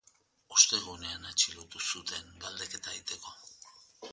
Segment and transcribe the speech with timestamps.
[0.55, 3.37] Ostegunean atxilotu zuten, galdeketa egiteko.